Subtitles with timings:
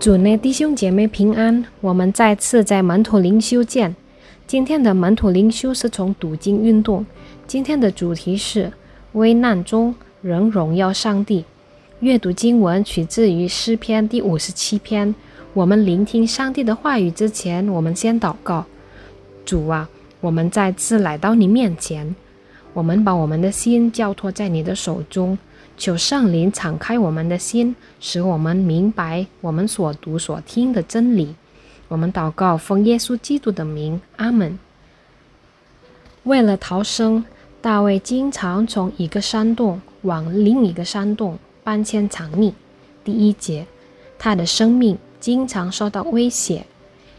[0.00, 3.94] 主内弟兄姐妹平安，我们再次在门徒灵修见。
[4.46, 7.04] 今天的门徒灵修是从读经运动。
[7.46, 8.72] 今天的主题是
[9.12, 11.44] 危难中仍荣耀上帝。
[11.98, 15.14] 阅读经文取自于诗篇第五十七篇。
[15.52, 18.64] 我们聆听上帝的话语之前，我们先祷告：
[19.44, 19.90] 主啊，
[20.22, 22.16] 我们再次来到你面前，
[22.72, 25.38] 我们把我们的心交托在你的手中。
[25.76, 31.34] 求圣灵敞开我们的心，使我们明白我们所读所听的真理。
[31.88, 34.58] 我们祷告，奉耶稣基督的名，阿门。
[36.24, 37.24] 为了逃生，
[37.62, 42.52] 大卫经常从一个山洞往另一个山洞搬迁藏匿。
[43.02, 43.66] 第一节，
[44.18, 46.66] 他的生命经常受到威胁，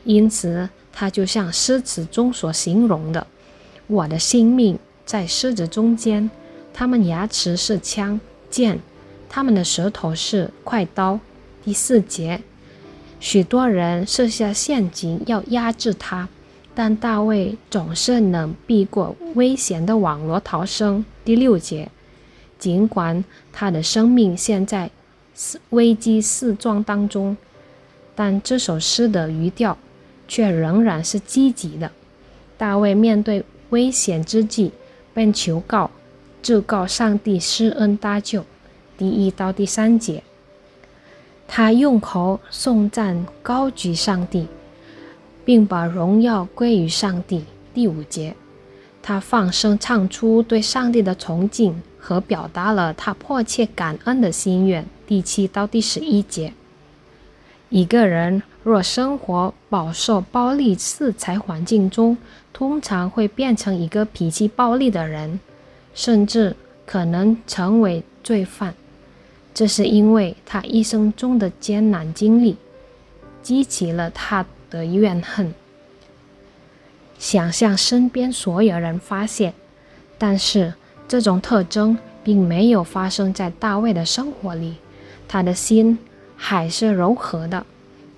[0.03, 3.25] 因此他就像诗词中所形容的
[3.87, 4.77] ：“我的性命
[5.11, 6.31] 在狮子中间，
[6.73, 8.17] 他们牙齿是枪。”
[8.49, 8.79] 剑，
[9.27, 11.19] 他们的舌头是快刀。
[11.65, 12.41] 第四节，
[13.19, 16.29] 许多人设下陷阱要压制他，
[16.73, 21.03] 但大卫总是能避过危险的网络逃生。
[21.25, 21.89] 第六节，
[22.57, 24.89] 尽管他的生命现在
[25.71, 27.35] 危机四状当中，
[28.15, 29.77] 但这首诗的语调
[30.29, 31.91] 却仍然是积极的。
[32.57, 34.71] 大卫面对危险之际，
[35.13, 35.91] 便求告。
[36.41, 38.43] 就告上帝施恩搭救，
[38.97, 40.23] 第一到第三节，
[41.47, 44.47] 他用口颂赞高举上帝，
[45.45, 47.45] 并把荣耀归于上帝。
[47.75, 48.35] 第五节，
[49.03, 54.83] 他放声唱出对上帝的崇敬和表达了他迫切感恩的心愿。
[55.05, 56.53] 第七到第十一节，
[57.69, 62.17] 一个人若生活饱受暴力色彩环境中，
[62.53, 65.39] 通常会变成一个脾气暴力的人。
[65.93, 68.73] 甚至可能成为罪犯，
[69.53, 72.55] 这是因为他一生中的艰难经历
[73.43, 75.53] 激起了他的怨恨，
[77.19, 79.53] 想向身边所有人发泄。
[80.17, 80.73] 但是
[81.09, 84.75] 这种特征并没有发生在大卫的生活里，
[85.27, 85.99] 他的心
[86.37, 87.65] 还是柔和的，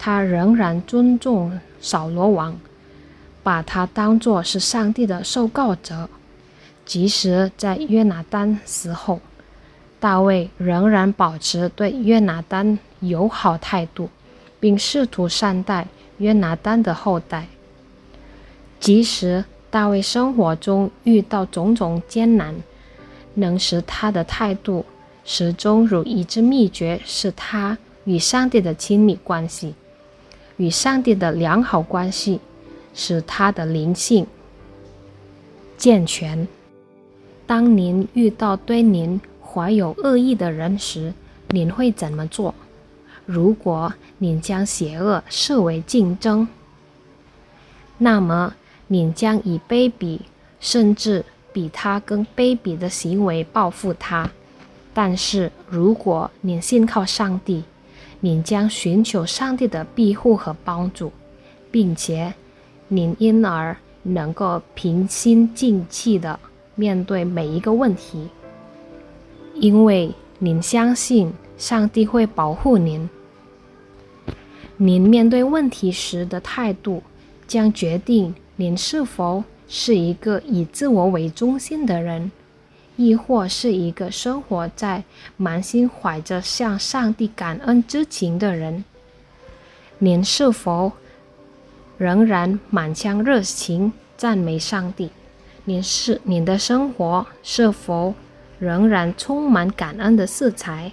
[0.06, 2.59] 他仍然尊重扫罗王，
[3.41, 6.09] 把他当作是上帝的受告者。
[6.84, 9.22] 即使在约拿丹死后，
[10.02, 14.09] 大卫仍然保持对约拿丹友好态度，
[14.59, 15.88] 并试图善待
[16.18, 17.47] 约拿丹的后代。
[18.81, 22.53] 即使大卫生活中遇到种种艰难，
[23.36, 24.86] 能使他的态度
[25.24, 26.25] 始终如一。
[26.25, 29.74] 之秘诀是他与上帝的亲密关系，
[30.63, 32.40] 与上帝的良好关系，
[32.94, 34.25] 使他的灵性
[35.78, 36.47] 健全。
[37.46, 41.13] 当您遇到对您怀有恶意的人时，
[41.50, 42.56] 您会怎么做？
[43.25, 46.47] 如果您将邪恶视为竞争，
[47.97, 48.56] 那么
[48.88, 50.22] 您将以卑鄙
[50.62, 54.31] 甚至比他更卑鄙的行为报复他。
[54.94, 57.66] 但是，如果您信靠上帝，
[58.25, 61.11] 您将寻求上帝的庇护和帮助，
[61.69, 62.34] 并且
[62.88, 66.39] 您因而能够平心静气的。
[66.75, 68.29] 面对每一个问题，
[69.56, 73.09] 因为您相信上帝会保护您。
[74.78, 77.03] 您面对问题时的态度，
[77.45, 82.31] 将决定您是否是一个以自我为中心的人，
[82.96, 85.04] 亦或是一个生活在
[85.38, 88.84] 满心怀着向上帝感恩之情的人。
[90.00, 90.92] 您是否
[91.98, 95.09] 仍然满腔热情赞美上帝？
[95.66, 98.14] 您是您的生活是否
[98.59, 100.92] 仍然充满感恩的色彩？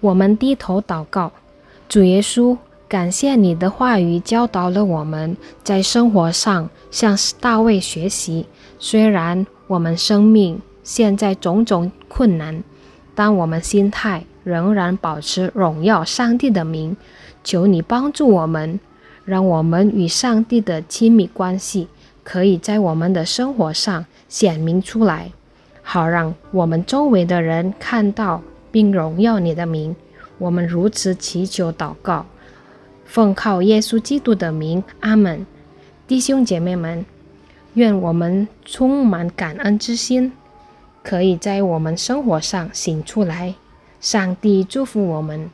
[0.00, 1.32] 我们低头祷告，
[1.88, 2.56] 主耶稣，
[2.88, 8.46] 感谢你的话语教导了我们在生活上向大卫学习。
[8.78, 12.62] 虽然我们生命现在种种困难，
[13.14, 16.96] 但我们心态仍然保持荣耀上帝的名。
[17.44, 18.80] 求你帮助我们，
[19.26, 21.88] 让我们与上帝的亲密关系。
[22.24, 25.30] 可以在我们的生活上显明出来，
[25.82, 29.94] 好让我们周围的人看到并荣耀你的名。
[30.38, 32.24] 我们如此祈求祷告，
[33.04, 35.44] 奉靠耶稣基督的名，阿门。
[36.06, 37.04] 弟兄姐妹们，
[37.74, 40.32] 愿我们充满感恩之心，
[41.08, 43.54] 可以在我们生活上醒出来。
[43.98, 45.48] 上帝祝福我们。